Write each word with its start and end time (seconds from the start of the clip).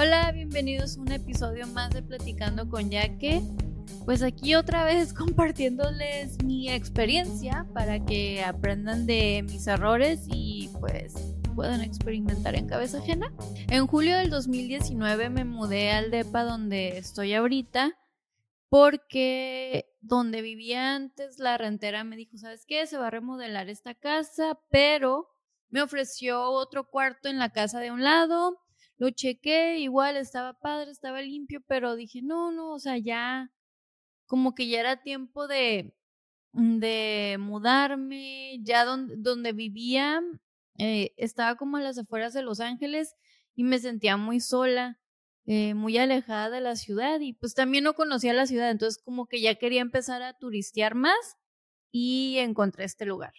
Hola, 0.00 0.30
bienvenidos 0.30 0.96
a 0.96 1.00
un 1.00 1.10
episodio 1.10 1.66
más 1.66 1.90
de 1.90 2.04
Platicando 2.04 2.68
con 2.68 2.88
Yaque. 2.88 3.42
Pues 4.04 4.22
aquí 4.22 4.54
otra 4.54 4.84
vez 4.84 5.12
compartiéndoles 5.12 6.40
mi 6.44 6.70
experiencia 6.70 7.66
para 7.74 8.04
que 8.04 8.44
aprendan 8.44 9.06
de 9.06 9.44
mis 9.50 9.66
errores 9.66 10.20
y 10.28 10.70
pues 10.78 11.14
puedan 11.56 11.80
experimentar 11.80 12.54
en 12.54 12.68
cabeza 12.68 12.98
ajena. 12.98 13.32
En 13.70 13.88
julio 13.88 14.16
del 14.16 14.30
2019 14.30 15.30
me 15.30 15.44
mudé 15.44 15.90
al 15.90 16.12
DEPA 16.12 16.44
donde 16.44 16.96
estoy 16.96 17.34
ahorita 17.34 17.98
porque 18.68 19.92
donde 20.00 20.42
vivía 20.42 20.94
antes 20.94 21.40
la 21.40 21.58
rentera 21.58 22.04
me 22.04 22.14
dijo, 22.14 22.38
¿sabes 22.38 22.66
qué? 22.68 22.86
Se 22.86 22.98
va 22.98 23.08
a 23.08 23.10
remodelar 23.10 23.68
esta 23.68 23.94
casa, 23.94 24.60
pero 24.70 25.28
me 25.70 25.82
ofreció 25.82 26.52
otro 26.52 26.88
cuarto 26.88 27.28
en 27.28 27.40
la 27.40 27.50
casa 27.50 27.80
de 27.80 27.90
un 27.90 28.04
lado 28.04 28.60
lo 28.98 29.10
chequé, 29.10 29.78
igual 29.78 30.16
estaba 30.16 30.54
padre, 30.54 30.90
estaba 30.90 31.22
limpio, 31.22 31.60
pero 31.66 31.96
dije, 31.96 32.20
no, 32.22 32.52
no, 32.52 32.72
o 32.72 32.78
sea, 32.78 32.98
ya, 32.98 33.52
como 34.26 34.54
que 34.54 34.68
ya 34.68 34.80
era 34.80 35.02
tiempo 35.02 35.48
de, 35.48 35.94
mm, 36.52 36.78
de 36.80 37.36
mudarme, 37.40 38.58
ya 38.62 38.84
donde, 38.84 39.16
donde 39.18 39.52
vivía, 39.52 40.22
eh, 40.78 41.12
estaba 41.16 41.56
como 41.56 41.76
a 41.78 41.80
las 41.82 41.98
afueras 41.98 42.34
de 42.34 42.42
Los 42.42 42.60
Ángeles 42.60 43.14
y 43.56 43.64
me 43.64 43.78
sentía 43.80 44.16
muy 44.16 44.40
sola, 44.40 45.00
eh, 45.46 45.74
muy 45.74 45.98
alejada 45.98 46.50
de 46.50 46.60
la 46.60 46.76
ciudad 46.76 47.20
y 47.20 47.32
pues 47.34 47.54
también 47.54 47.84
no 47.84 47.94
conocía 47.94 48.34
la 48.34 48.46
ciudad, 48.46 48.70
entonces 48.70 49.02
como 49.02 49.26
que 49.26 49.40
ya 49.40 49.56
quería 49.56 49.80
empezar 49.82 50.22
a 50.22 50.34
turistear 50.34 50.94
más 50.94 51.16
y 51.92 52.38
encontré 52.38 52.84
este 52.84 53.06
lugar. 53.06 53.32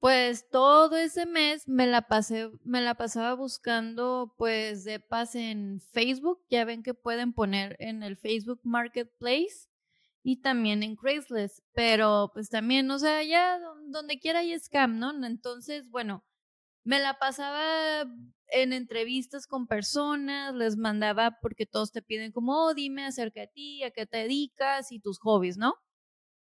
Pues 0.00 0.48
todo 0.48 0.96
ese 0.96 1.26
mes 1.26 1.68
me 1.68 1.86
la 1.86 2.08
pasé, 2.08 2.50
me 2.64 2.80
la 2.80 2.94
pasaba 2.94 3.34
buscando 3.34 4.34
pues 4.38 4.82
de 4.84 4.92
depas 4.92 5.34
en 5.34 5.78
Facebook. 5.92 6.42
Ya 6.48 6.64
ven 6.64 6.82
que 6.82 6.94
pueden 6.94 7.34
poner 7.34 7.76
en 7.80 8.02
el 8.02 8.16
Facebook 8.16 8.60
Marketplace 8.64 9.68
y 10.22 10.40
también 10.40 10.82
en 10.82 10.96
Craigslist. 10.96 11.60
Pero 11.74 12.30
pues 12.32 12.48
también, 12.48 12.90
o 12.90 12.98
sea, 12.98 13.22
ya 13.22 13.58
donde 13.88 14.18
quiera 14.18 14.38
hay 14.40 14.58
scam, 14.58 14.98
¿no? 14.98 15.12
Entonces, 15.26 15.90
bueno, 15.90 16.24
me 16.84 16.98
la 17.00 17.18
pasaba 17.18 18.06
en 18.48 18.72
entrevistas 18.72 19.46
con 19.46 19.66
personas, 19.66 20.54
les 20.54 20.76
mandaba 20.78 21.38
porque 21.42 21.66
todos 21.66 21.92
te 21.92 22.02
piden 22.02 22.32
como, 22.32 22.66
oh, 22.66 22.74
dime 22.74 23.04
acerca 23.06 23.40
de 23.42 23.48
ti, 23.48 23.84
a 23.84 23.90
qué 23.90 24.06
te 24.06 24.18
dedicas 24.18 24.92
y 24.92 25.00
tus 25.00 25.18
hobbies, 25.20 25.58
¿no? 25.58 25.74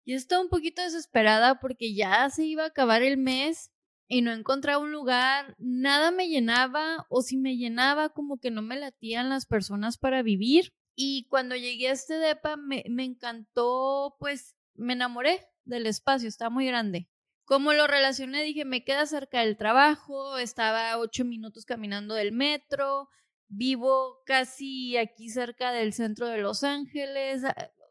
Y 0.05 0.13
estaba 0.13 0.41
un 0.41 0.49
poquito 0.49 0.83
desesperada 0.83 1.59
porque 1.59 1.93
ya 1.95 2.29
se 2.29 2.45
iba 2.45 2.63
a 2.63 2.67
acabar 2.67 3.01
el 3.01 3.17
mes 3.17 3.71
y 4.07 4.21
no 4.21 4.31
encontraba 4.31 4.77
un 4.77 4.91
lugar, 4.91 5.55
nada 5.57 6.11
me 6.11 6.29
llenaba 6.29 7.07
o 7.09 7.23
si 7.23 7.37
me 7.37 7.57
llenaba 7.57 8.09
como 8.09 8.37
que 8.37 8.51
no 8.51 8.61
me 8.61 8.77
latían 8.77 9.29
las 9.29 9.47
personas 9.47 9.97
para 9.97 10.21
vivir. 10.21 10.73
Y 10.95 11.25
cuando 11.27 11.55
llegué 11.55 11.89
a 11.89 11.93
este 11.93 12.13
DEPA 12.15 12.55
me, 12.55 12.83
me 12.87 13.03
encantó, 13.03 14.15
pues 14.19 14.55
me 14.75 14.93
enamoré 14.93 15.47
del 15.63 15.87
espacio, 15.87 16.29
está 16.29 16.51
muy 16.51 16.67
grande. 16.67 17.09
Como 17.43 17.73
lo 17.73 17.87
relacioné, 17.87 18.43
dije, 18.43 18.63
me 18.63 18.83
queda 18.83 19.05
cerca 19.05 19.41
del 19.41 19.57
trabajo, 19.57 20.37
estaba 20.37 20.97
ocho 20.97 21.25
minutos 21.25 21.65
caminando 21.65 22.13
del 22.13 22.31
metro, 22.31 23.09
vivo 23.47 24.21
casi 24.25 24.97
aquí 24.97 25.29
cerca 25.29 25.71
del 25.71 25.93
centro 25.93 26.27
de 26.27 26.39
Los 26.39 26.63
Ángeles, 26.63 27.43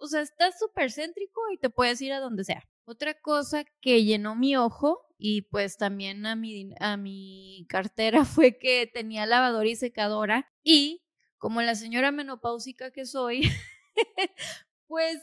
o 0.05 0.09
sea, 0.09 0.21
estás 0.21 0.59
súper 0.59 0.93
céntrico 0.93 1.41
y 1.53 1.59
te 1.59 1.71
puedes 1.71 2.01
ir 2.01 2.13
a 2.13 2.21
donde 2.21 2.45
sea. 2.45 2.63
Otra 2.85 3.15
cosa 3.15 3.65
que 3.81 4.05
llenó 4.05 4.37
mi 4.37 4.57
ojo 4.57 5.07
y 5.19 5.43
pues 5.43 5.77
también 5.79 6.27
a 6.27 6.37
mi, 6.37 6.75
a 6.81 6.97
mi 6.97 7.67
cartera 7.69 8.25
fue 8.25 8.59
que 8.59 8.89
tenía 8.93 9.27
lavadora 9.27 9.69
y 9.69 9.77
secadora 9.77 10.53
y 10.63 11.03
como 11.39 11.63
la 11.63 11.75
señora 11.75 12.11
menopáusica 12.11 12.91
que 12.91 13.05
soy, 13.05 13.43
pues 14.87 15.19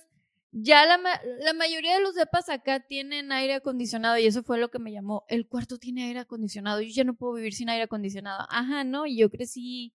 ya 0.51 0.85
la, 0.85 0.99
la, 1.39 1.53
mayoría 1.53 1.95
de 1.95 2.01
los 2.01 2.13
depas 2.13 2.49
acá 2.49 2.81
tienen 2.81 3.31
aire 3.31 3.53
acondicionado 3.53 4.17
y 4.17 4.25
eso 4.25 4.43
fue 4.43 4.59
lo 4.59 4.69
que 4.69 4.79
me 4.79 4.91
llamó. 4.91 5.23
El 5.29 5.47
cuarto 5.47 5.77
tiene 5.77 6.05
aire 6.05 6.19
acondicionado, 6.19 6.81
yo 6.81 6.89
ya 6.91 7.03
no 7.03 7.15
puedo 7.15 7.33
vivir 7.33 7.53
sin 7.53 7.69
aire 7.69 7.83
acondicionado. 7.83 8.45
Ajá, 8.49 8.83
no, 8.83 9.05
y 9.05 9.17
yo 9.17 9.29
crecí 9.29 9.93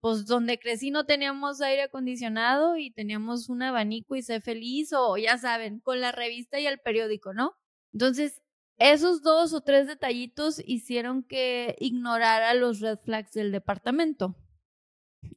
pues 0.00 0.26
donde 0.26 0.58
crecí 0.58 0.90
no 0.90 1.04
teníamos 1.04 1.60
aire 1.60 1.82
acondicionado 1.82 2.76
y 2.76 2.90
teníamos 2.90 3.48
un 3.48 3.62
abanico 3.62 4.16
y 4.16 4.22
sé 4.22 4.40
feliz 4.40 4.92
o 4.92 5.16
ya 5.16 5.38
saben, 5.38 5.80
con 5.80 6.00
la 6.00 6.12
revista 6.12 6.58
y 6.58 6.66
el 6.66 6.78
periódico, 6.78 7.34
¿no? 7.34 7.54
Entonces, 7.92 8.42
esos 8.78 9.22
dos 9.22 9.52
o 9.52 9.60
tres 9.60 9.86
detallitos 9.86 10.62
hicieron 10.64 11.22
que 11.22 11.76
ignorara 11.80 12.54
los 12.54 12.80
red 12.80 12.98
flags 12.98 13.32
del 13.32 13.52
departamento. 13.52 14.36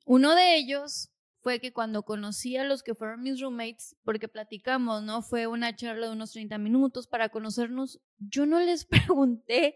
Uno 0.06 0.34
de 0.34 0.56
ellos 0.56 1.10
fue 1.42 1.60
que 1.60 1.74
cuando 1.74 2.04
conocí 2.04 2.56
a 2.56 2.64
los 2.64 2.84
que 2.84 2.96
fueron 2.96 3.22
mis 3.22 3.42
roommates, 3.42 3.98
porque 4.06 4.30
platicamos, 4.30 5.04
¿no? 5.04 5.22
Fue 5.22 5.46
una 5.46 5.76
charla 5.76 6.08
de 6.08 6.14
unos 6.14 6.32
30 6.32 6.58
minutos 6.58 7.06
para 7.06 7.28
conocernos, 7.28 8.00
yo 8.18 8.46
no 8.46 8.62
les 8.62 8.86
pregunté 9.26 9.76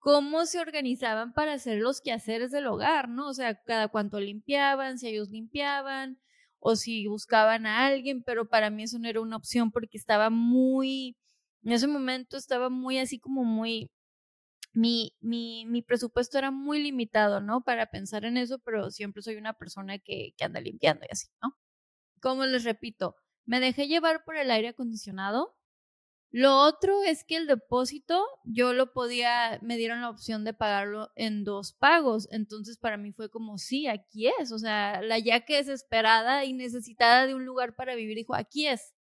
cómo 0.00 0.46
se 0.46 0.60
organizaban 0.60 1.32
para 1.34 1.54
hacer 1.54 1.78
los 1.78 2.00
quehaceres 2.00 2.50
del 2.50 2.66
hogar, 2.66 3.08
¿no? 3.08 3.28
O 3.28 3.34
sea, 3.34 3.62
cada 3.62 3.88
cuánto 3.88 4.18
limpiaban, 4.20 4.98
si 4.98 5.08
ellos 5.08 5.30
limpiaban 5.30 6.18
o 6.58 6.76
si 6.76 7.06
buscaban 7.06 7.66
a 7.66 7.86
alguien, 7.86 8.22
pero 8.24 8.48
para 8.48 8.70
mí 8.70 8.84
eso 8.84 8.98
no 8.98 9.08
era 9.08 9.20
una 9.20 9.36
opción 9.36 9.70
porque 9.70 9.98
estaba 9.98 10.30
muy, 10.30 11.16
en 11.62 11.72
ese 11.72 11.86
momento 11.86 12.36
estaba 12.36 12.70
muy 12.70 12.98
así 12.98 13.18
como 13.20 13.44
muy, 13.44 13.90
mi, 14.72 15.14
mi, 15.20 15.66
mi 15.66 15.82
presupuesto 15.82 16.38
era 16.38 16.50
muy 16.50 16.82
limitado, 16.82 17.40
¿no? 17.40 17.62
Para 17.62 17.86
pensar 17.86 18.24
en 18.24 18.36
eso, 18.36 18.58
pero 18.60 18.90
siempre 18.90 19.22
soy 19.22 19.36
una 19.36 19.54
persona 19.54 19.98
que, 19.98 20.32
que 20.36 20.44
anda 20.44 20.60
limpiando 20.60 21.04
y 21.06 21.12
así, 21.12 21.28
¿no? 21.42 21.56
Como 22.20 22.46
les 22.46 22.64
repito, 22.64 23.16
me 23.46 23.60
dejé 23.60 23.88
llevar 23.88 24.24
por 24.24 24.36
el 24.36 24.50
aire 24.50 24.68
acondicionado, 24.68 25.56
lo 26.32 26.58
otro 26.58 27.02
es 27.02 27.24
que 27.24 27.36
el 27.36 27.48
depósito 27.48 28.24
yo 28.44 28.72
lo 28.72 28.92
podía, 28.92 29.58
me 29.62 29.76
dieron 29.76 30.00
la 30.00 30.10
opción 30.10 30.44
de 30.44 30.54
pagarlo 30.54 31.10
en 31.16 31.42
dos 31.42 31.72
pagos. 31.72 32.28
Entonces 32.30 32.78
para 32.78 32.96
mí 32.96 33.12
fue 33.12 33.30
como, 33.30 33.58
sí, 33.58 33.88
aquí 33.88 34.28
es. 34.38 34.52
O 34.52 34.58
sea, 34.58 35.02
la 35.02 35.18
ya 35.18 35.44
que 35.44 35.56
desesperada 35.56 36.44
y 36.44 36.52
necesitada 36.52 37.26
de 37.26 37.34
un 37.34 37.44
lugar 37.44 37.74
para 37.74 37.96
vivir 37.96 38.16
dijo, 38.16 38.34
aquí 38.36 38.68
es. 38.68 38.94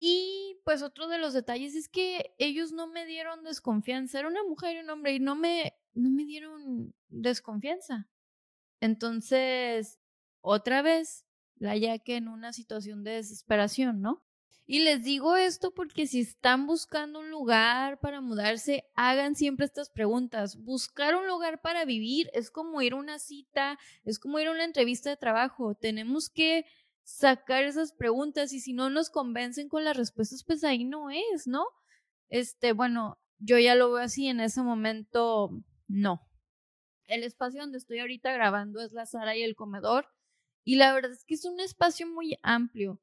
Y 0.00 0.60
pues 0.64 0.82
otro 0.82 1.06
de 1.08 1.18
los 1.18 1.32
detalles 1.32 1.76
es 1.76 1.88
que 1.88 2.34
ellos 2.38 2.72
no 2.72 2.88
me 2.88 3.06
dieron 3.06 3.44
desconfianza. 3.44 4.18
Era 4.18 4.28
una 4.28 4.42
mujer 4.42 4.76
y 4.76 4.80
un 4.80 4.90
hombre 4.90 5.14
y 5.14 5.20
no 5.20 5.36
me, 5.36 5.74
no 5.94 6.10
me 6.10 6.24
dieron 6.24 6.92
desconfianza. 7.08 8.08
Entonces, 8.80 9.98
otra 10.40 10.82
vez, 10.82 11.24
la 11.56 11.76
ya 11.76 11.98
que 12.00 12.16
en 12.16 12.28
una 12.28 12.52
situación 12.52 13.04
de 13.04 13.12
desesperación, 13.12 14.00
¿no? 14.00 14.24
Y 14.70 14.80
les 14.80 15.02
digo 15.02 15.34
esto 15.34 15.72
porque 15.72 16.06
si 16.06 16.20
están 16.20 16.66
buscando 16.66 17.20
un 17.20 17.30
lugar 17.30 17.98
para 18.00 18.20
mudarse, 18.20 18.84
hagan 18.94 19.34
siempre 19.34 19.64
estas 19.64 19.88
preguntas. 19.88 20.62
Buscar 20.62 21.16
un 21.16 21.26
lugar 21.26 21.62
para 21.62 21.86
vivir 21.86 22.28
es 22.34 22.50
como 22.50 22.82
ir 22.82 22.92
a 22.92 22.96
una 22.96 23.18
cita, 23.18 23.78
es 24.04 24.18
como 24.18 24.38
ir 24.38 24.48
a 24.48 24.50
una 24.50 24.66
entrevista 24.66 25.08
de 25.08 25.16
trabajo. 25.16 25.74
Tenemos 25.74 26.28
que 26.28 26.66
sacar 27.02 27.64
esas 27.64 27.94
preguntas 27.94 28.52
y 28.52 28.60
si 28.60 28.74
no 28.74 28.90
nos 28.90 29.08
convencen 29.08 29.70
con 29.70 29.84
las 29.84 29.96
respuestas, 29.96 30.44
pues 30.44 30.62
ahí 30.64 30.84
no 30.84 31.08
es, 31.08 31.46
¿no? 31.46 31.64
Este, 32.28 32.74
bueno, 32.74 33.18
yo 33.38 33.58
ya 33.58 33.74
lo 33.74 33.90
veo 33.90 34.04
así, 34.04 34.26
en 34.26 34.40
ese 34.40 34.60
momento 34.60 35.48
no. 35.86 36.20
El 37.06 37.22
espacio 37.24 37.62
donde 37.62 37.78
estoy 37.78 38.00
ahorita 38.00 38.32
grabando 38.32 38.82
es 38.82 38.92
la 38.92 39.06
sala 39.06 39.34
y 39.34 39.42
el 39.42 39.56
comedor 39.56 40.10
y 40.62 40.76
la 40.76 40.92
verdad 40.92 41.12
es 41.12 41.24
que 41.24 41.36
es 41.36 41.46
un 41.46 41.58
espacio 41.58 42.06
muy 42.06 42.36
amplio 42.42 43.00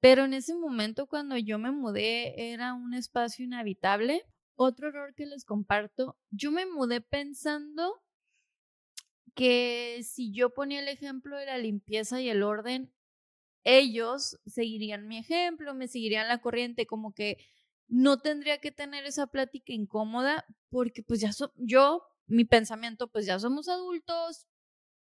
pero 0.00 0.24
en 0.24 0.34
ese 0.34 0.54
momento 0.54 1.06
cuando 1.06 1.36
yo 1.36 1.58
me 1.58 1.70
mudé 1.70 2.52
era 2.52 2.74
un 2.74 2.94
espacio 2.94 3.44
inhabitable. 3.44 4.24
Otro 4.58 4.88
error 4.88 5.14
que 5.14 5.26
les 5.26 5.44
comparto, 5.44 6.16
yo 6.30 6.50
me 6.50 6.64
mudé 6.64 7.02
pensando 7.02 8.02
que 9.34 10.00
si 10.02 10.32
yo 10.32 10.54
ponía 10.54 10.80
el 10.80 10.88
ejemplo 10.88 11.36
de 11.36 11.44
la 11.44 11.58
limpieza 11.58 12.22
y 12.22 12.30
el 12.30 12.42
orden, 12.42 12.90
ellos 13.64 14.38
seguirían 14.46 15.08
mi 15.08 15.18
ejemplo, 15.18 15.74
me 15.74 15.88
seguirían 15.88 16.28
la 16.28 16.40
corriente, 16.40 16.86
como 16.86 17.12
que 17.12 17.36
no 17.88 18.16
tendría 18.18 18.58
que 18.58 18.72
tener 18.72 19.04
esa 19.04 19.26
plática 19.26 19.72
incómoda 19.72 20.46
porque 20.70 21.02
pues 21.02 21.20
ya 21.20 21.32
so 21.32 21.52
yo, 21.56 22.02
mi 22.26 22.44
pensamiento, 22.44 23.08
pues 23.08 23.26
ya 23.26 23.38
somos 23.38 23.68
adultos, 23.68 24.46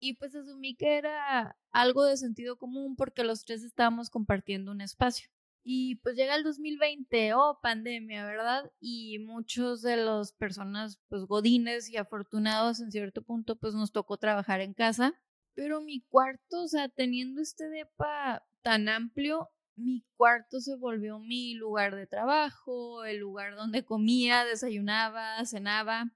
y 0.01 0.15
pues 0.15 0.36
asumí 0.36 0.75
que 0.75 0.98
era 0.98 1.56
algo 1.71 2.03
de 2.03 2.18
sentido 2.18 2.57
común 2.57 2.95
porque 2.95 3.24
los 3.24 3.45
tres 3.45 3.63
estábamos 3.63 4.09
compartiendo 4.09 4.71
un 4.71 4.81
espacio. 4.81 5.30
Y 5.63 5.98
pues 5.98 6.15
llega 6.15 6.36
el 6.36 6.44
2020, 6.44 7.36
oh, 7.36 7.59
pandemia, 7.62 8.25
¿verdad? 8.25 8.71
Y 8.80 9.19
muchos 9.19 9.83
de 9.83 9.95
las 9.98 10.33
personas, 10.33 11.00
pues 11.07 11.25
godines 11.25 11.88
y 11.88 11.98
afortunados 11.98 12.80
en 12.81 12.92
cierto 12.92 13.21
punto, 13.21 13.57
pues 13.57 13.75
nos 13.75 13.92
tocó 13.92 14.18
trabajar 14.18 14.59
en 14.59 14.74
casa. 14.74 15.13
Pero 15.53 15.81
mi 15.81 16.01
cuarto, 16.01 16.63
o 16.63 16.68
sea, 16.68 16.89
teniendo 16.89 17.39
este 17.39 17.69
depa 17.69 18.44
tan 18.63 18.89
amplio, 18.89 19.50
mi 19.75 20.03
cuarto 20.18 20.59
se 20.62 20.75
volvió 20.77 21.19
mi 21.19 21.53
lugar 21.53 21.95
de 21.95 22.07
trabajo, 22.07 23.06
el 23.06 23.18
lugar 23.18 23.56
donde 23.56 23.86
comía, 23.86 24.45
desayunaba, 24.45 25.45
cenaba. 25.45 26.12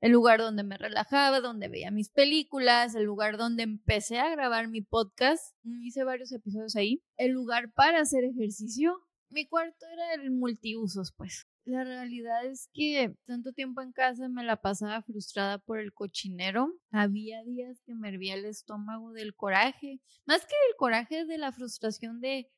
El 0.00 0.12
lugar 0.12 0.40
donde 0.40 0.62
me 0.62 0.78
relajaba, 0.78 1.40
donde 1.40 1.68
veía 1.68 1.90
mis 1.90 2.10
películas, 2.10 2.94
el 2.94 3.04
lugar 3.04 3.36
donde 3.36 3.62
empecé 3.62 4.18
a 4.18 4.30
grabar 4.30 4.68
mi 4.68 4.80
podcast, 4.80 5.54
hice 5.82 6.04
varios 6.04 6.32
episodios 6.32 6.74
ahí, 6.76 7.02
el 7.16 7.32
lugar 7.32 7.72
para 7.72 8.00
hacer 8.00 8.24
ejercicio. 8.24 8.98
Mi 9.28 9.46
cuarto 9.46 9.86
era 9.92 10.14
el 10.14 10.30
multiusos, 10.30 11.12
pues. 11.16 11.46
La 11.64 11.84
realidad 11.84 12.46
es 12.46 12.68
que 12.72 13.14
tanto 13.26 13.52
tiempo 13.52 13.82
en 13.82 13.92
casa 13.92 14.28
me 14.28 14.42
la 14.42 14.56
pasaba 14.56 15.02
frustrada 15.02 15.58
por 15.58 15.78
el 15.78 15.92
cochinero. 15.92 16.72
Había 16.90 17.44
días 17.44 17.80
que 17.84 17.94
me 17.94 18.08
hervía 18.08 18.34
el 18.34 18.46
estómago 18.46 19.12
del 19.12 19.34
coraje, 19.34 20.00
más 20.26 20.40
que 20.40 20.54
del 20.66 20.76
coraje 20.78 21.26
de 21.26 21.38
la 21.38 21.52
frustración 21.52 22.20
de 22.20 22.50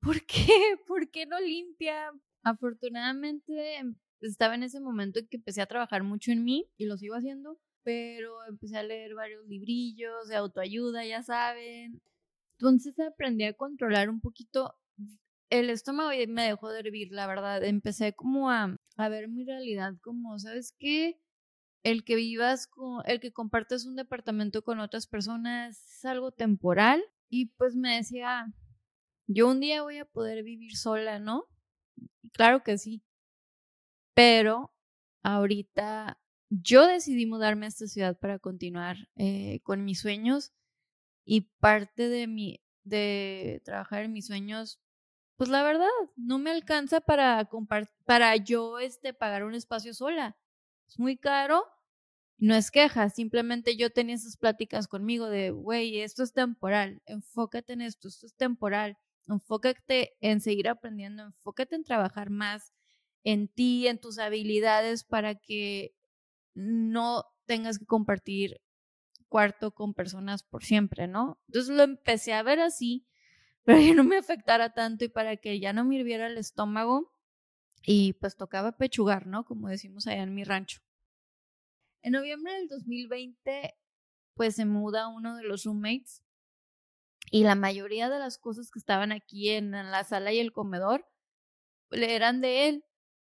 ¿por 0.00 0.24
qué? 0.24 0.48
¿Por 0.88 1.10
qué 1.10 1.26
no 1.26 1.38
limpia? 1.38 2.10
Afortunadamente 2.42 3.82
estaba 4.20 4.54
en 4.54 4.62
ese 4.62 4.80
momento 4.80 5.18
en 5.18 5.28
que 5.28 5.36
empecé 5.38 5.62
a 5.62 5.66
trabajar 5.66 6.02
mucho 6.02 6.32
en 6.32 6.44
mí 6.44 6.70
y 6.76 6.86
lo 6.86 6.96
sigo 6.96 7.14
haciendo, 7.14 7.58
pero 7.82 8.44
empecé 8.48 8.78
a 8.78 8.82
leer 8.82 9.14
varios 9.14 9.46
librillos 9.46 10.28
de 10.28 10.36
autoayuda, 10.36 11.04
ya 11.04 11.22
saben. 11.22 12.00
Entonces 12.58 12.98
aprendí 13.00 13.44
a 13.44 13.54
controlar 13.54 14.10
un 14.10 14.20
poquito 14.20 14.74
el 15.50 15.70
estómago 15.70 16.12
y 16.12 16.26
me 16.26 16.44
dejó 16.44 16.70
de 16.70 16.80
hervir, 16.80 17.12
la 17.12 17.26
verdad. 17.26 17.64
Empecé 17.64 18.14
como 18.14 18.50
a, 18.50 18.76
a 18.96 19.08
ver 19.08 19.28
mi 19.28 19.44
realidad 19.44 19.94
como, 20.02 20.38
¿sabes 20.38 20.74
qué? 20.78 21.20
El 21.82 22.04
que 22.04 22.16
vivas 22.16 22.66
con, 22.66 23.02
el 23.06 23.20
que 23.20 23.32
compartes 23.32 23.86
un 23.86 23.96
departamento 23.96 24.62
con 24.62 24.80
otras 24.80 25.06
personas 25.06 25.78
es 25.96 26.04
algo 26.04 26.32
temporal. 26.32 27.02
Y 27.28 27.46
pues 27.46 27.76
me 27.76 27.96
decía, 27.96 28.52
yo 29.26 29.48
un 29.48 29.60
día 29.60 29.82
voy 29.82 29.98
a 29.98 30.04
poder 30.04 30.42
vivir 30.44 30.76
sola, 30.76 31.18
¿no? 31.18 31.46
claro 32.32 32.62
que 32.62 32.78
sí. 32.78 33.02
Pero 34.20 34.70
ahorita 35.22 36.20
yo 36.50 36.86
decidí 36.86 37.24
mudarme 37.24 37.64
a 37.64 37.70
esta 37.70 37.86
ciudad 37.86 38.18
para 38.18 38.38
continuar 38.38 39.08
eh, 39.16 39.60
con 39.62 39.82
mis 39.82 40.00
sueños 40.00 40.52
y 41.24 41.42
parte 41.58 42.10
de 42.10 42.26
mi 42.26 42.60
de 42.84 43.62
trabajar 43.64 44.04
en 44.04 44.12
mis 44.12 44.26
sueños 44.26 44.78
pues 45.36 45.48
la 45.48 45.62
verdad, 45.62 45.88
no 46.16 46.38
me 46.38 46.50
alcanza 46.50 47.00
para 47.00 47.48
para 48.04 48.36
yo 48.36 48.78
este 48.78 49.14
pagar 49.14 49.44
un 49.44 49.54
espacio 49.54 49.94
sola. 49.94 50.36
Es 50.86 50.98
muy 50.98 51.16
caro. 51.16 51.64
No 52.38 52.54
es 52.54 52.70
queja, 52.70 53.08
simplemente 53.08 53.76
yo 53.78 53.90
tenía 53.90 54.16
esas 54.16 54.36
pláticas 54.36 54.86
conmigo 54.86 55.30
de, 55.30 55.50
güey, 55.50 56.00
esto 56.00 56.22
es 56.24 56.34
temporal, 56.34 57.02
enfócate 57.06 57.72
en 57.74 57.82
esto, 57.82 58.08
esto 58.08 58.26
es 58.26 58.34
temporal, 58.36 58.98
enfócate 59.28 60.16
en 60.20 60.42
seguir 60.42 60.68
aprendiendo, 60.68 61.22
enfócate 61.22 61.76
en 61.76 61.84
trabajar 61.84 62.30
más 62.30 62.74
en 63.24 63.48
ti, 63.48 63.86
en 63.86 63.98
tus 63.98 64.18
habilidades 64.18 65.04
para 65.04 65.34
que 65.34 65.94
no 66.54 67.24
tengas 67.46 67.78
que 67.78 67.86
compartir 67.86 68.60
cuarto 69.28 69.72
con 69.72 69.94
personas 69.94 70.42
por 70.42 70.64
siempre, 70.64 71.06
¿no? 71.06 71.40
Entonces 71.48 71.74
lo 71.74 71.82
empecé 71.82 72.32
a 72.32 72.42
ver 72.42 72.60
así 72.60 73.06
para 73.64 73.78
que 73.78 73.94
no 73.94 74.04
me 74.04 74.16
afectara 74.16 74.72
tanto 74.72 75.04
y 75.04 75.08
para 75.08 75.36
que 75.36 75.60
ya 75.60 75.72
no 75.72 75.84
me 75.84 75.96
hirviera 75.96 76.26
el 76.26 76.38
estómago. 76.38 77.12
Y 77.82 78.12
pues 78.14 78.36
tocaba 78.36 78.72
pechugar, 78.72 79.26
¿no? 79.26 79.46
Como 79.46 79.68
decimos 79.68 80.06
allá 80.06 80.22
en 80.22 80.34
mi 80.34 80.44
rancho. 80.44 80.82
En 82.02 82.12
noviembre 82.12 82.52
del 82.54 82.68
2020, 82.68 83.74
pues 84.34 84.56
se 84.56 84.66
muda 84.66 85.08
uno 85.08 85.36
de 85.36 85.44
los 85.44 85.64
roommates 85.64 86.22
y 87.30 87.44
la 87.44 87.54
mayoría 87.54 88.08
de 88.10 88.18
las 88.18 88.38
cosas 88.38 88.70
que 88.70 88.78
estaban 88.78 89.12
aquí 89.12 89.50
en, 89.50 89.70
la 89.70 90.04
sala 90.04 90.32
y 90.32 90.40
el 90.40 90.52
comedor 90.52 91.06
eran 91.90 92.40
de 92.40 92.68
él. 92.68 92.84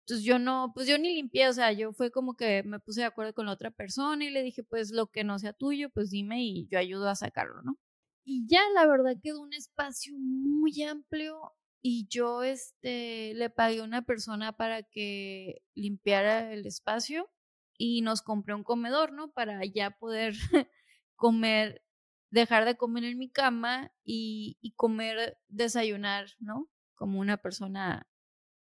Entonces 0.08 0.24
yo 0.24 0.38
no, 0.38 0.72
pues 0.74 0.86
yo 0.88 0.96
ni 0.96 1.14
limpié, 1.14 1.48
o 1.48 1.52
sea, 1.52 1.70
yo 1.72 1.92
fue 1.92 2.10
como 2.10 2.34
que 2.34 2.62
me 2.62 2.80
puse 2.80 3.02
de 3.02 3.06
acuerdo 3.06 3.34
con 3.34 3.44
la 3.44 3.52
otra 3.52 3.70
persona 3.70 4.24
y 4.24 4.30
le 4.30 4.42
dije, 4.42 4.62
pues 4.64 4.90
lo 4.90 5.08
que 5.08 5.22
no 5.22 5.38
sea 5.38 5.52
tuyo, 5.52 5.90
pues 5.90 6.08
dime 6.10 6.42
y 6.42 6.66
yo 6.70 6.78
ayudo 6.78 7.10
a 7.10 7.14
sacarlo, 7.14 7.60
¿no? 7.62 7.78
Y 8.24 8.46
ya 8.48 8.60
la 8.74 8.86
verdad 8.86 9.16
quedó 9.22 9.42
un 9.42 9.52
espacio 9.52 10.14
muy 10.18 10.82
amplio 10.82 11.52
y 11.82 12.06
yo 12.08 12.42
este 12.42 13.34
le 13.34 13.50
pagué 13.50 13.80
a 13.80 13.84
una 13.84 14.00
persona 14.02 14.56
para 14.56 14.82
que 14.82 15.62
limpiara 15.74 16.54
el 16.54 16.64
espacio 16.66 17.30
y 17.76 18.00
nos 18.00 18.22
compré 18.22 18.54
un 18.54 18.64
comedor, 18.64 19.12
¿no? 19.12 19.30
Para 19.32 19.62
ya 19.66 19.90
poder 19.90 20.34
comer, 21.16 21.82
dejar 22.30 22.64
de 22.64 22.78
comer 22.78 23.04
en 23.04 23.18
mi 23.18 23.30
cama 23.30 23.92
y, 24.04 24.56
y 24.62 24.72
comer, 24.72 25.36
desayunar, 25.48 26.28
¿no? 26.38 26.70
Como 26.94 27.20
una 27.20 27.36
persona 27.36 28.08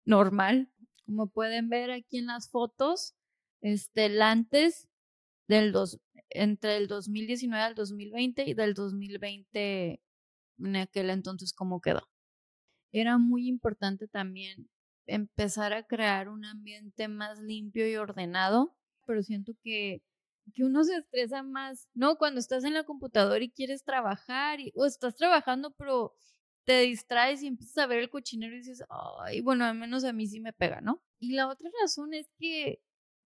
normal. 0.05 0.70
Como 1.06 1.28
pueden 1.28 1.68
ver 1.68 1.90
aquí 1.90 2.18
en 2.18 2.26
las 2.26 2.50
fotos, 2.50 3.14
este, 3.60 4.06
el 4.06 4.22
antes 4.22 4.88
del 5.48 5.72
dos, 5.72 6.00
entre 6.30 6.76
el 6.76 6.88
2019 6.88 7.62
al 7.62 7.74
2020 7.74 8.44
y 8.48 8.54
del 8.54 8.74
2020 8.74 10.00
en 10.58 10.76
aquel 10.76 11.10
entonces 11.10 11.52
cómo 11.52 11.80
quedó. 11.80 12.08
Era 12.92 13.18
muy 13.18 13.48
importante 13.48 14.08
también 14.08 14.68
empezar 15.06 15.72
a 15.72 15.84
crear 15.86 16.28
un 16.28 16.44
ambiente 16.44 17.08
más 17.08 17.40
limpio 17.40 17.88
y 17.88 17.96
ordenado, 17.96 18.76
pero 19.06 19.22
siento 19.22 19.52
que, 19.62 20.02
que 20.54 20.64
uno 20.64 20.84
se 20.84 20.96
estresa 20.96 21.42
más, 21.42 21.88
¿no? 21.94 22.16
Cuando 22.16 22.40
estás 22.40 22.64
en 22.64 22.74
la 22.74 22.84
computadora 22.84 23.42
y 23.44 23.50
quieres 23.50 23.84
trabajar, 23.84 24.60
y, 24.60 24.72
o 24.76 24.86
estás 24.86 25.16
trabajando, 25.16 25.72
pero 25.72 26.14
te 26.64 26.81
distraes 26.81 27.43
y 27.43 27.46
empiezas 27.46 27.78
a 27.78 27.87
ver 27.87 28.00
el 28.00 28.11
cochinero 28.11 28.55
y 28.55 28.58
dices, 28.58 28.82
ay, 29.25 29.40
bueno, 29.40 29.64
al 29.64 29.76
menos 29.76 30.05
a 30.05 30.12
mí 30.12 30.26
sí 30.26 30.40
me 30.40 30.52
pega, 30.52 30.81
¿no? 30.81 31.02
Y 31.19 31.32
la 31.32 31.49
otra 31.49 31.70
razón 31.82 32.14
es 32.14 32.31
que 32.38 32.81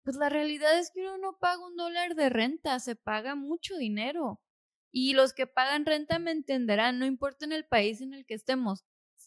pues 0.06 0.16
la 0.16 0.28
realidad 0.28 0.78
es 0.78 0.92
que 0.92 1.00
uno 1.00 1.18
no 1.18 1.38
paga 1.40 1.66
un 1.66 1.74
dólar 1.74 2.14
de 2.14 2.28
renta, 2.28 2.78
se 2.78 2.94
paga 2.94 3.34
mucho 3.34 3.76
dinero. 3.76 4.40
Y 4.92 5.14
los 5.14 5.32
que 5.32 5.48
pagan 5.48 5.84
renta 5.84 6.20
me 6.20 6.30
entenderán, 6.30 7.00
no 7.00 7.06
importa 7.06 7.44
en 7.44 7.50
el 7.50 7.66
país 7.66 8.00
en 8.00 8.14
el 8.14 8.24
que 8.24 8.34
estemos, 8.34 8.84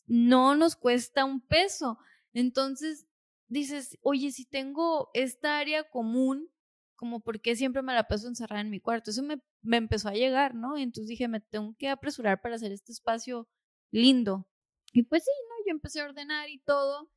no 0.08 0.56
nos 0.56 0.78
cuesta 0.78 1.26
un 1.26 1.42
peso. 1.42 2.00
Entonces 2.32 3.08
dices, 3.50 3.98
oye, 4.02 4.32
si 4.32 4.46
tengo 4.46 5.10
esta 5.14 5.60
área 5.60 5.84
común, 5.84 6.50
como 6.96 7.20
por 7.20 7.42
qué 7.42 7.58
siempre 7.58 7.82
me 7.82 7.94
la 7.94 8.08
paso 8.08 8.30
encerrada 8.30 8.62
en 8.62 8.70
mi 8.70 8.80
cuarto, 8.80 9.12
eso 9.12 9.22
me, 9.22 9.42
me 9.62 9.76
empezó 9.76 10.08
a 10.08 10.14
llegar, 10.14 10.56
¿no? 10.56 10.78
Y 10.78 10.84
entonces 10.84 11.10
dije, 11.10 11.28
me 11.28 11.42
tengo 11.42 11.76
que 11.78 11.90
apresurar 11.90 12.40
para 12.42 12.56
hacer 12.56 12.72
este 12.72 12.94
espacio 12.94 13.50
lindo. 13.92 14.48
Y 14.94 15.04
pues 15.04 15.24
sí, 15.24 15.32
¿no? 15.50 15.56
Yo 15.68 15.72
empecé 15.72 16.02
a 16.02 16.06
ordenar 16.06 16.50
y 16.50 16.60
todo 16.60 17.10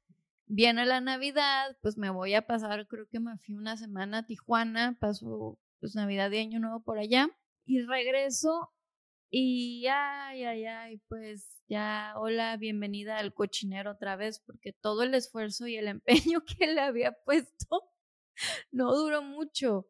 viene 0.46 0.84
la 0.84 1.00
Navidad, 1.00 1.76
pues 1.80 1.96
me 1.96 2.10
voy 2.10 2.34
a 2.34 2.46
pasar, 2.46 2.86
creo 2.86 3.06
que 3.08 3.20
me 3.20 3.38
fui 3.38 3.54
una 3.54 3.76
semana 3.76 4.18
a 4.18 4.26
Tijuana, 4.26 4.98
paso 5.00 5.58
pues 5.80 5.94
Navidad 5.94 6.30
y 6.30 6.38
Año 6.38 6.60
Nuevo 6.60 6.82
por 6.82 6.98
allá 6.98 7.30
y 7.64 7.80
regreso 7.82 8.70
y 9.30 9.86
ay, 9.86 10.44
ay, 10.44 10.66
ay, 10.66 10.98
pues 11.08 11.62
ya, 11.68 12.12
hola, 12.16 12.58
bienvenida 12.58 13.16
al 13.16 13.32
cochinero 13.32 13.92
otra 13.92 14.14
vez, 14.14 14.40
porque 14.40 14.74
todo 14.74 15.04
el 15.04 15.14
esfuerzo 15.14 15.66
y 15.66 15.76
el 15.76 15.88
empeño 16.36 16.44
que 16.44 16.66
le 16.66 16.82
había 16.82 17.12
puesto 17.24 17.90
no 18.70 18.94
duró 18.94 19.22
mucho. 19.22 19.88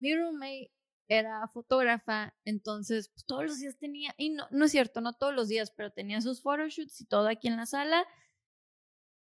Mi 0.00 0.16
roommate 0.16 0.72
era 1.10 1.46
fotógrafa, 1.48 2.34
entonces 2.44 3.10
pues, 3.10 3.26
todos 3.26 3.44
los 3.44 3.58
días 3.58 3.76
tenía, 3.78 4.14
y 4.16 4.30
no, 4.30 4.46
no 4.50 4.64
es 4.64 4.70
cierto, 4.70 5.00
no 5.02 5.12
todos 5.12 5.34
los 5.34 5.48
días, 5.48 5.70
pero 5.70 5.90
tenía 5.90 6.20
sus 6.22 6.40
photoshoots 6.40 7.00
y 7.00 7.04
todo 7.04 7.28
aquí 7.28 7.48
en 7.48 7.56
la 7.56 7.66
sala 7.66 8.06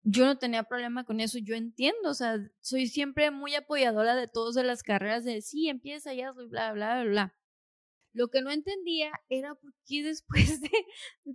yo 0.10 0.26
no 0.26 0.38
tenía 0.38 0.64
problema 0.64 1.04
con 1.04 1.20
eso, 1.20 1.38
yo 1.38 1.56
entiendo, 1.56 2.10
o 2.10 2.14
sea, 2.14 2.38
soy 2.62 2.88
siempre 2.88 3.30
muy 3.30 3.56
apoyadora 3.56 4.16
de 4.16 4.30
todos 4.30 4.56
de 4.56 4.64
las 4.64 4.82
carreras 4.82 5.26
de 5.26 5.42
sí, 5.42 5.68
empieza 5.68 6.14
ya, 6.14 6.32
bla, 6.32 6.72
bla, 6.72 6.72
bla, 6.72 7.04
bla. 7.04 7.36
Lo 8.14 8.30
que 8.30 8.42
no 8.42 8.52
entendía 8.52 9.12
era 9.28 9.56
por 9.56 9.74
qué 9.86 10.04
después 10.04 10.62
de 10.62 10.72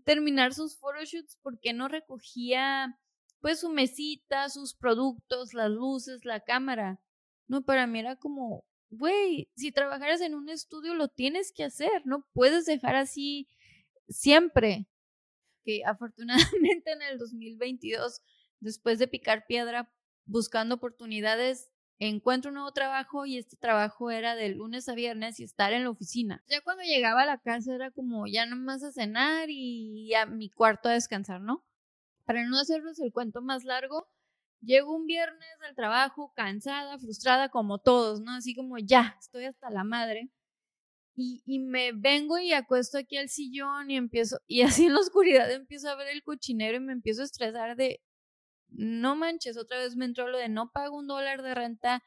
terminar 0.04 0.54
sus 0.54 0.78
photoshoots, 0.78 1.36
por 1.42 1.60
qué 1.60 1.74
no 1.74 1.88
recogía 1.88 2.98
pues 3.40 3.60
su 3.60 3.70
mesita, 3.70 4.48
sus 4.48 4.74
productos, 4.74 5.52
las 5.52 5.70
luces, 5.70 6.24
la 6.24 6.40
cámara. 6.40 7.00
No, 7.48 7.62
para 7.64 7.86
mí 7.86 7.98
era 7.98 8.16
como, 8.16 8.64
güey, 8.92 9.48
si 9.56 9.72
trabajaras 9.72 10.20
en 10.20 10.34
un 10.34 10.48
estudio 10.48 10.94
lo 10.94 11.08
tienes 11.08 11.52
que 11.52 11.64
hacer, 11.64 12.02
no 12.04 12.26
puedes 12.32 12.66
dejar 12.66 12.94
así 12.94 13.48
siempre. 14.08 14.86
Que 15.64 15.82
afortunadamente 15.84 16.92
en 16.92 17.02
el 17.02 17.18
2022 17.18 18.20
después 18.60 18.98
de 18.98 19.08
picar 19.08 19.46
piedra 19.46 19.92
buscando 20.24 20.76
oportunidades, 20.76 21.70
encuentro 21.98 22.50
un 22.50 22.56
nuevo 22.56 22.72
trabajo 22.72 23.26
y 23.26 23.38
este 23.38 23.56
trabajo 23.56 24.10
era 24.10 24.34
de 24.34 24.50
lunes 24.50 24.88
a 24.88 24.94
viernes 24.94 25.40
y 25.40 25.44
estar 25.44 25.72
en 25.72 25.84
la 25.84 25.90
oficina. 25.90 26.42
Ya 26.48 26.60
cuando 26.60 26.82
llegaba 26.82 27.22
a 27.22 27.26
la 27.26 27.38
casa 27.38 27.74
era 27.74 27.90
como 27.90 28.26
ya 28.26 28.46
nomás 28.46 28.82
a 28.82 28.92
cenar 28.92 29.50
y 29.50 30.12
a 30.14 30.26
mi 30.26 30.50
cuarto 30.50 30.88
a 30.88 30.92
descansar, 30.92 31.40
¿no? 31.40 31.64
Para 32.24 32.44
no 32.46 32.58
hacerles 32.58 32.98
el 33.00 33.12
cuento 33.12 33.42
más 33.42 33.64
largo, 33.64 34.08
llego 34.62 34.94
un 34.94 35.06
viernes 35.06 35.58
del 35.60 35.74
trabajo 35.74 36.32
cansada, 36.34 36.98
frustrada 36.98 37.48
como 37.50 37.78
todos, 37.78 38.20
¿no? 38.20 38.32
Así 38.32 38.54
como 38.54 38.78
ya, 38.78 39.16
estoy 39.20 39.44
hasta 39.46 39.70
la 39.70 39.84
madre. 39.84 40.30
Y, 41.14 41.42
y, 41.44 41.58
me 41.58 41.92
vengo 41.92 42.38
y 42.38 42.52
acuesto 42.54 42.98
aquí 42.98 43.18
al 43.18 43.28
sillón 43.28 43.90
y 43.90 43.96
empiezo, 43.96 44.38
y 44.46 44.62
así 44.62 44.86
en 44.86 44.94
la 44.94 45.00
oscuridad 45.00 45.50
empiezo 45.52 45.90
a 45.90 45.94
ver 45.96 46.08
el 46.08 46.22
cochinero 46.22 46.78
y 46.78 46.80
me 46.80 46.92
empiezo 46.94 47.22
a 47.22 47.26
estresar 47.26 47.76
de, 47.76 48.00
no 48.68 49.16
manches, 49.16 49.58
otra 49.58 49.78
vez 49.78 49.96
me 49.96 50.06
entró 50.06 50.28
lo 50.28 50.38
de 50.38 50.48
no 50.48 50.70
pago 50.72 50.96
un 50.98 51.06
dólar 51.06 51.42
de 51.42 51.54
renta, 51.54 52.02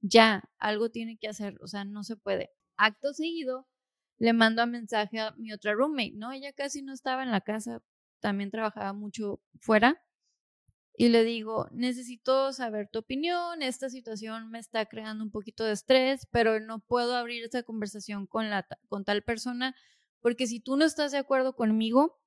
ya, 0.00 0.44
algo 0.58 0.90
tiene 0.90 1.18
que 1.18 1.28
hacer, 1.28 1.58
o 1.60 1.66
sea, 1.66 1.84
no 1.84 2.04
se 2.04 2.16
puede. 2.16 2.50
Acto 2.76 3.12
seguido, 3.12 3.66
le 4.18 4.32
mando 4.32 4.62
a 4.62 4.66
mensaje 4.66 5.20
a 5.20 5.32
mi 5.32 5.52
otra 5.52 5.74
roommate, 5.74 6.12
¿no? 6.14 6.32
Ella 6.32 6.52
casi 6.52 6.82
no 6.82 6.92
estaba 6.92 7.22
en 7.22 7.30
la 7.30 7.42
casa, 7.42 7.82
también 8.20 8.50
trabajaba 8.50 8.92
mucho 8.92 9.40
fuera. 9.60 10.02
Y 10.98 11.10
le 11.10 11.24
digo, 11.24 11.68
necesito 11.72 12.54
saber 12.54 12.88
tu 12.88 13.00
opinión, 13.00 13.60
esta 13.60 13.90
situación 13.90 14.50
me 14.50 14.58
está 14.58 14.86
creando 14.86 15.24
un 15.24 15.30
poquito 15.30 15.62
de 15.64 15.72
estrés, 15.72 16.26
pero 16.30 16.58
no 16.58 16.78
puedo 16.80 17.14
abrir 17.14 17.44
esta 17.44 17.62
conversación 17.62 18.26
con, 18.26 18.48
la, 18.48 18.66
con 18.88 19.04
tal 19.04 19.22
persona, 19.22 19.76
porque 20.20 20.46
si 20.46 20.58
tú 20.58 20.76
no 20.76 20.86
estás 20.86 21.12
de 21.12 21.18
acuerdo 21.18 21.54
conmigo, 21.54 22.18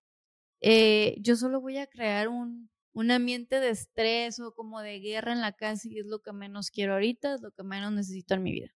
eh, 0.61 1.15
yo 1.19 1.35
solo 1.35 1.61
voy 1.61 1.77
a 1.77 1.87
crear 1.87 2.27
un, 2.27 2.69
un 2.93 3.09
ambiente 3.09 3.59
de 3.59 3.69
estrés 3.69 4.39
o 4.39 4.53
como 4.53 4.81
de 4.81 4.99
guerra 4.99 5.31
en 5.31 5.41
la 5.41 5.53
casa 5.53 5.87
y 5.89 5.97
es 5.97 6.05
lo 6.05 6.19
que 6.21 6.31
menos 6.31 6.69
quiero 6.69 6.93
ahorita, 6.93 7.35
es 7.35 7.41
lo 7.41 7.51
que 7.51 7.63
menos 7.63 7.91
necesito 7.91 8.35
en 8.35 8.43
mi 8.43 8.51
vida. 8.51 8.75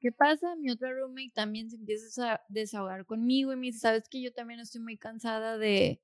¿Qué 0.00 0.12
pasa? 0.12 0.54
Mi 0.56 0.70
otra 0.70 0.92
roommate 0.92 1.32
también 1.34 1.70
se 1.70 1.76
empieza 1.76 2.34
a 2.34 2.40
desahogar 2.48 3.04
conmigo 3.04 3.52
y 3.52 3.56
me 3.56 3.66
dice, 3.66 3.80
sabes 3.80 4.08
que 4.08 4.22
yo 4.22 4.32
también 4.32 4.60
estoy 4.60 4.80
muy 4.80 4.96
cansada 4.96 5.58
de, 5.58 6.00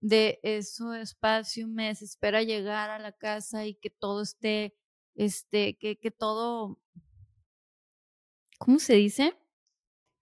de 0.00 0.38
eso 0.42 0.94
espacio, 0.94 1.68
me 1.68 1.88
desespera 1.88 2.42
llegar 2.42 2.90
a 2.90 2.98
la 2.98 3.12
casa 3.12 3.66
y 3.66 3.74
que 3.74 3.90
todo 3.90 4.22
esté, 4.22 4.76
este, 5.14 5.76
que, 5.78 5.98
que 5.98 6.10
todo, 6.10 6.80
¿cómo 8.58 8.78
se 8.78 8.94
dice? 8.94 9.36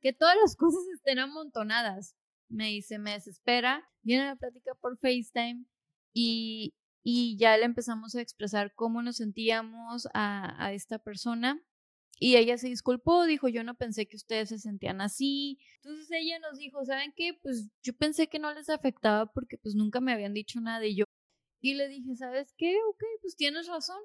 Que 0.00 0.12
todas 0.12 0.37
las 0.40 0.57
cosas 0.57 0.83
estén 0.95 1.19
amontonadas. 1.19 2.14
Me 2.49 2.69
dice, 2.69 2.99
me 2.99 3.12
desespera. 3.12 3.88
Viene 4.02 4.26
la 4.26 4.37
plática 4.37 4.75
por 4.81 4.99
FaceTime 4.99 5.64
y, 6.12 6.75
y 7.02 7.37
ya 7.38 7.57
le 7.57 7.64
empezamos 7.64 8.14
a 8.14 8.21
expresar 8.21 8.75
cómo 8.75 9.02
nos 9.02 9.16
sentíamos 9.16 10.07
a, 10.14 10.64
a 10.64 10.73
esta 10.73 10.99
persona 10.99 11.62
y 12.18 12.37
ella 12.37 12.59
se 12.59 12.68
disculpó, 12.68 13.25
dijo, 13.25 13.49
yo 13.49 13.64
no 13.64 13.75
pensé 13.75 14.06
que 14.06 14.16
ustedes 14.16 14.49
se 14.49 14.59
sentían 14.59 15.00
así. 15.00 15.59
Entonces 15.83 16.09
ella 16.12 16.38
nos 16.38 16.59
dijo, 16.59 16.85
¿saben 16.85 17.12
qué? 17.16 17.35
Pues 17.42 17.71
yo 17.83 17.92
pensé 17.94 18.28
que 18.28 18.38
no 18.38 18.52
les 18.54 18.68
afectaba 18.68 19.26
porque 19.26 19.59
pues 19.59 19.75
nunca 19.75 20.00
me 20.00 20.12
habían 20.12 20.35
dicho 20.35 20.61
nada 20.61 20.80
de 20.80 20.94
yo. 20.94 21.04
Y 21.61 21.75
le 21.75 21.88
dije, 21.88 22.14
¿sabes 22.16 22.54
qué? 22.56 22.76
Ok, 22.90 23.02
pues 23.23 23.37
tienes 23.37 23.66
razón. 23.66 24.00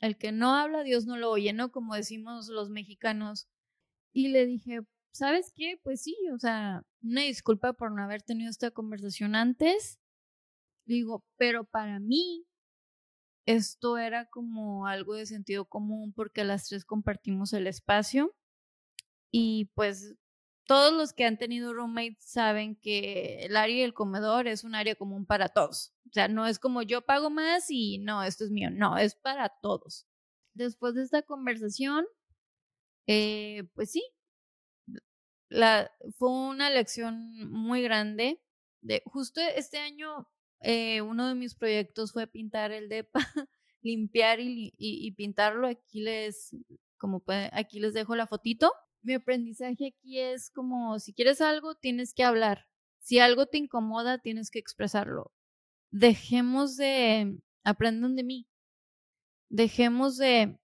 El 0.00 0.16
que 0.16 0.32
no 0.32 0.54
habla, 0.54 0.82
Dios 0.82 1.06
no 1.06 1.16
lo 1.16 1.30
oye, 1.30 1.52
¿no? 1.52 1.70
Como 1.70 1.94
decimos 1.94 2.48
los 2.48 2.70
mexicanos. 2.70 3.48
Y 4.12 4.28
le 4.28 4.46
dije, 4.46 4.80
¿sabes 5.12 5.52
qué? 5.54 5.78
Pues 5.82 6.02
sí, 6.02 6.16
o 6.34 6.38
sea, 6.38 6.82
una 7.02 7.22
disculpa 7.22 7.72
por 7.74 7.92
no 7.92 8.02
haber 8.02 8.22
tenido 8.22 8.50
esta 8.50 8.70
conversación 8.70 9.34
antes. 9.34 10.00
Digo, 10.86 11.24
pero 11.36 11.64
para 11.64 12.00
mí 12.00 12.46
esto 13.46 13.98
era 13.98 14.26
como 14.26 14.86
algo 14.86 15.14
de 15.14 15.26
sentido 15.26 15.66
común 15.66 16.12
porque 16.12 16.44
las 16.44 16.68
tres 16.68 16.84
compartimos 16.84 17.52
el 17.52 17.66
espacio 17.66 18.34
y 19.30 19.66
pues 19.74 20.14
todos 20.66 20.94
los 20.94 21.12
que 21.12 21.24
han 21.24 21.38
tenido 21.38 21.74
roommates 21.74 22.24
saben 22.24 22.76
que 22.76 23.44
el 23.44 23.56
área 23.56 23.82
del 23.82 23.94
comedor 23.94 24.46
es 24.46 24.64
un 24.64 24.74
área 24.74 24.94
común 24.94 25.26
para 25.26 25.48
todos. 25.48 25.92
O 26.08 26.12
sea, 26.12 26.28
no 26.28 26.46
es 26.46 26.58
como 26.58 26.82
yo 26.82 27.02
pago 27.02 27.30
más 27.30 27.66
y 27.68 27.98
no, 27.98 28.22
esto 28.22 28.44
es 28.44 28.50
mío. 28.50 28.70
No, 28.70 28.96
es 28.96 29.14
para 29.14 29.50
todos. 29.60 30.06
Después 30.54 30.94
de 30.94 31.02
esta 31.02 31.22
conversación, 31.22 32.06
eh, 33.06 33.64
pues 33.74 33.90
sí, 33.90 34.02
fue 36.16 36.30
una 36.30 36.70
lección 36.70 37.50
muy 37.50 37.82
grande. 37.82 38.40
De, 38.80 39.02
justo 39.06 39.40
este 39.40 39.78
año 39.78 40.28
eh, 40.64 41.02
uno 41.02 41.28
de 41.28 41.34
mis 41.34 41.54
proyectos 41.54 42.12
fue 42.12 42.26
pintar 42.26 42.72
el 42.72 42.88
DEPA, 42.88 43.20
limpiar 43.82 44.38
y, 44.40 45.12
pintarlo. 45.16 45.68
Aquí 45.68 46.00
les, 46.00 46.56
como 46.98 47.22
aquí 47.52 47.80
les 47.80 47.92
dejo 47.94 48.16
la 48.16 48.26
fotito. 48.26 48.72
Mi 49.02 49.14
aprendizaje 49.14 49.94
aquí 49.94 50.18
es 50.18 50.50
como, 50.50 50.98
si 50.98 51.12
quieres 51.12 51.42
algo, 51.42 51.74
tienes 51.74 52.14
que 52.14 52.24
hablar. 52.24 52.66
Si 53.00 53.18
algo 53.18 53.46
te 53.46 53.58
incomoda, 53.58 54.18
tienes 54.18 54.50
que 54.50 54.58
expresarlo. 54.58 55.32
Dejemos 55.90 56.76
de, 56.76 57.38
aprendan 57.64 58.16
de 58.16 58.24
mí. 58.24 58.48
Dejemos 59.50 60.16
de, 60.16 60.58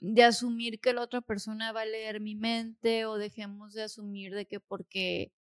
de 0.00 0.24
asumir 0.24 0.80
que 0.80 0.94
la 0.94 1.02
otra 1.02 1.20
persona 1.20 1.72
va 1.72 1.82
a 1.82 1.86
leer 1.86 2.20
mi 2.20 2.34
mente 2.36 3.04
o 3.04 3.18
dejemos 3.18 3.74
de 3.74 3.82
asumir 3.82 4.34
de 4.34 4.46
que 4.46 4.60
porque 4.60 5.32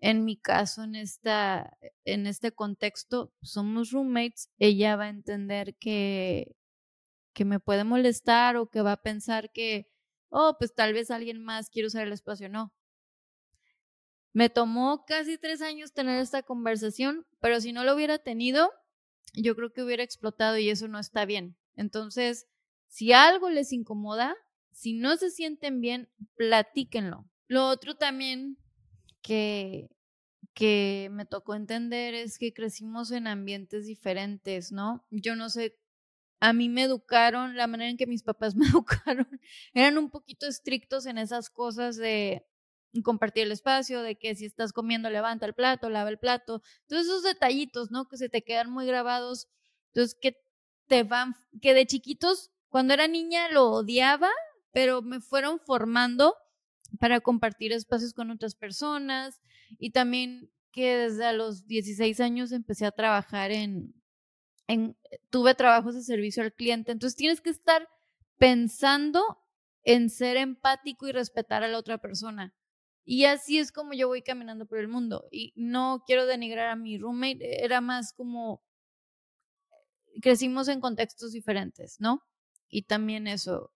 en 0.00 0.24
mi 0.24 0.36
caso, 0.36 0.84
en, 0.84 0.94
esta, 0.94 1.76
en 2.04 2.26
este 2.26 2.52
contexto, 2.52 3.32
somos 3.42 3.90
roommates, 3.90 4.50
ella 4.58 4.96
va 4.96 5.04
a 5.04 5.10
entender 5.10 5.74
que, 5.76 6.54
que 7.32 7.44
me 7.44 7.60
puede 7.60 7.84
molestar 7.84 8.56
o 8.56 8.70
que 8.70 8.82
va 8.82 8.92
a 8.92 9.02
pensar 9.02 9.50
que, 9.52 9.88
oh, 10.28 10.56
pues 10.58 10.74
tal 10.74 10.92
vez 10.92 11.10
alguien 11.10 11.42
más 11.42 11.70
quiere 11.70 11.88
usar 11.88 12.06
el 12.06 12.12
espacio. 12.12 12.48
No. 12.48 12.74
Me 14.32 14.50
tomó 14.50 15.04
casi 15.06 15.38
tres 15.38 15.62
años 15.62 15.94
tener 15.94 16.20
esta 16.20 16.42
conversación, 16.42 17.26
pero 17.40 17.60
si 17.60 17.72
no 17.72 17.84
lo 17.84 17.94
hubiera 17.94 18.18
tenido, 18.18 18.70
yo 19.32 19.56
creo 19.56 19.72
que 19.72 19.82
hubiera 19.82 20.02
explotado 20.02 20.58
y 20.58 20.68
eso 20.68 20.88
no 20.88 20.98
está 20.98 21.24
bien. 21.24 21.56
Entonces, 21.74 22.46
si 22.86 23.12
algo 23.12 23.48
les 23.48 23.72
incomoda, 23.72 24.36
si 24.72 24.92
no 24.92 25.16
se 25.16 25.30
sienten 25.30 25.80
bien, 25.80 26.10
platíquenlo. 26.36 27.26
Lo 27.48 27.66
otro 27.68 27.96
también 27.96 28.58
que, 29.26 29.90
que 30.54 31.08
me 31.10 31.26
tocó 31.26 31.56
entender 31.56 32.14
es 32.14 32.38
que 32.38 32.54
crecimos 32.54 33.10
en 33.10 33.26
ambientes 33.26 33.86
diferentes, 33.86 34.70
¿no? 34.70 35.04
Yo 35.10 35.34
no 35.34 35.50
sé, 35.50 35.76
a 36.38 36.52
mí 36.52 36.68
me 36.68 36.84
educaron, 36.84 37.56
la 37.56 37.66
manera 37.66 37.90
en 37.90 37.96
que 37.96 38.06
mis 38.06 38.22
papás 38.22 38.54
me 38.56 38.68
educaron, 38.68 39.28
eran 39.74 39.98
un 39.98 40.10
poquito 40.10 40.46
estrictos 40.46 41.06
en 41.06 41.18
esas 41.18 41.50
cosas 41.50 41.96
de 41.96 42.46
compartir 43.02 43.42
el 43.42 43.52
espacio, 43.52 44.00
de 44.02 44.16
que 44.16 44.36
si 44.36 44.46
estás 44.46 44.72
comiendo 44.72 45.10
levanta 45.10 45.44
el 45.44 45.54
plato, 45.54 45.90
lava 45.90 46.08
el 46.08 46.18
plato, 46.18 46.62
todos 46.86 47.02
esos 47.02 47.24
detallitos, 47.24 47.90
¿no? 47.90 48.06
Que 48.06 48.16
se 48.16 48.28
te 48.28 48.42
quedan 48.42 48.70
muy 48.70 48.86
grabados, 48.86 49.48
entonces 49.88 50.16
que 50.20 50.36
te 50.86 51.02
van, 51.02 51.34
que 51.60 51.74
de 51.74 51.84
chiquitos, 51.86 52.52
cuando 52.68 52.94
era 52.94 53.08
niña 53.08 53.50
lo 53.50 53.72
odiaba, 53.72 54.30
pero 54.70 55.02
me 55.02 55.20
fueron 55.20 55.58
formando 55.58 56.36
para 56.98 57.20
compartir 57.20 57.72
espacios 57.72 58.12
con 58.12 58.30
otras 58.30 58.54
personas 58.54 59.40
y 59.78 59.90
también 59.90 60.50
que 60.72 60.96
desde 60.96 61.32
los 61.32 61.66
16 61.66 62.20
años 62.20 62.52
empecé 62.52 62.86
a 62.86 62.92
trabajar 62.92 63.50
en, 63.50 63.94
en, 64.66 64.96
tuve 65.30 65.54
trabajos 65.54 65.94
de 65.94 66.02
servicio 66.02 66.42
al 66.42 66.52
cliente, 66.52 66.92
entonces 66.92 67.16
tienes 67.16 67.40
que 67.40 67.50
estar 67.50 67.88
pensando 68.38 69.38
en 69.84 70.10
ser 70.10 70.36
empático 70.36 71.06
y 71.06 71.12
respetar 71.12 71.62
a 71.62 71.68
la 71.68 71.78
otra 71.78 71.98
persona. 71.98 72.54
Y 73.04 73.24
así 73.24 73.58
es 73.58 73.70
como 73.70 73.92
yo 73.94 74.08
voy 74.08 74.20
caminando 74.20 74.66
por 74.66 74.78
el 74.78 74.88
mundo. 74.88 75.28
Y 75.30 75.52
no 75.54 76.02
quiero 76.04 76.26
denigrar 76.26 76.68
a 76.68 76.76
mi 76.76 76.98
roommate, 76.98 77.64
era 77.64 77.80
más 77.80 78.12
como 78.12 78.62
crecimos 80.20 80.68
en 80.68 80.80
contextos 80.80 81.32
diferentes, 81.32 82.00
¿no? 82.00 82.22
Y 82.68 82.82
también 82.82 83.28
eso, 83.28 83.72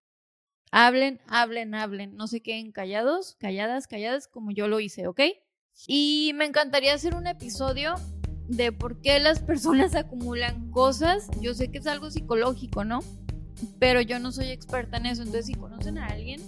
Hablen, 0.73 1.21
hablen, 1.27 1.75
hablen, 1.75 2.15
no 2.15 2.29
se 2.29 2.41
queden 2.43 2.71
callados, 2.71 3.37
calladas, 3.41 3.87
calladas, 3.89 4.29
como 4.29 4.53
yo 4.53 4.69
lo 4.69 4.79
hice, 4.79 5.09
¿ok? 5.09 5.21
Y 5.87 6.33
me 6.37 6.45
encantaría 6.45 6.95
hacer 6.95 7.15
un 7.15 7.27
episodio 7.27 7.95
de 8.49 8.71
por 8.73 9.01
qué 9.01 9.19
las 9.19 9.41
personas 9.41 9.95
acumulan 9.97 10.71
cosas. 10.71 11.29
Yo 11.41 11.55
sé 11.55 11.71
que 11.71 11.79
es 11.79 11.87
algo 11.87 12.11
psicológico, 12.11 12.85
¿no? 12.85 13.01
Pero 13.79 14.01
yo 14.01 14.19
no 14.19 14.33
soy 14.33 14.49
experta 14.49 14.97
en 14.97 15.07
eso, 15.07 15.23
entonces 15.23 15.47
si 15.47 15.55
conocen 15.55 15.99
a 15.99 16.07
alguien, 16.07 16.41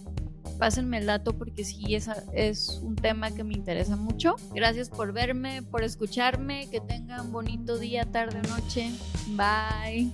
pásenme 0.58 0.98
el 0.98 1.06
dato 1.06 1.36
porque 1.36 1.64
sí, 1.64 1.94
es, 1.94 2.08
es 2.32 2.80
un 2.82 2.96
tema 2.96 3.32
que 3.32 3.44
me 3.44 3.54
interesa 3.54 3.96
mucho. 3.96 4.36
Gracias 4.54 4.88
por 4.88 5.12
verme, 5.12 5.62
por 5.62 5.82
escucharme, 5.82 6.68
que 6.70 6.80
tengan 6.80 7.32
bonito 7.32 7.78
día, 7.78 8.04
tarde, 8.04 8.40
noche. 8.48 8.92
Bye. 9.30 10.12